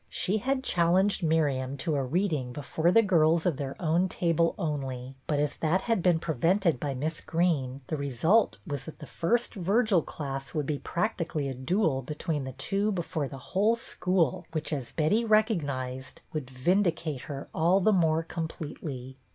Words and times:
She 0.09 0.39
had 0.39 0.63
challenged 0.63 1.21
Miriam 1.21 1.77
to 1.77 1.95
a 1.95 2.03
reading 2.03 2.53
before 2.53 2.91
the 2.91 3.03
girls 3.03 3.45
of 3.45 3.57
their 3.57 3.75
own 3.79 4.09
table 4.09 4.55
only, 4.57 5.13
but 5.27 5.39
as 5.39 5.57
that 5.57 5.81
had 5.81 6.01
been 6.01 6.17
prevented 6.17 6.79
by 6.79 6.95
Miss 6.95 7.21
Greene, 7.21 7.81
the 7.85 7.97
result 7.97 8.57
was 8.65 8.85
that 8.85 8.97
the 8.97 9.05
first 9.05 9.53
Virgil 9.53 10.01
class 10.01 10.55
would 10.55 10.65
be 10.65 10.79
practically 10.79 11.47
a 11.49 11.53
duel 11.53 12.01
be 12.01 12.15
tween 12.15 12.45
the 12.45 12.53
two 12.53 12.91
before 12.91 13.27
the 13.27 13.37
whole 13.37 13.75
school, 13.75 14.47
which, 14.53 14.73
as 14.73 14.91
Betty 14.91 15.23
recognized, 15.23 16.21
would 16.33 16.49
vindicate 16.49 17.21
her 17.29 17.47
all 17.53 17.79
the 17.79 17.93
more 17.93 18.23
completely. 18.23 19.19